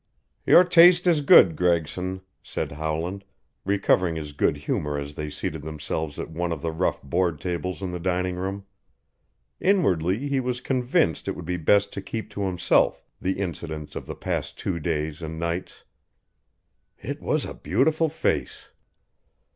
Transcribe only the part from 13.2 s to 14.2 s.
the incidents of the